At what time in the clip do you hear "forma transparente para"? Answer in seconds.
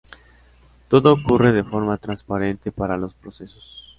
1.63-2.97